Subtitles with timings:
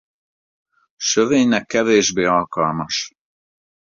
[0.95, 3.13] Sövénynek kevésbé alkalmas.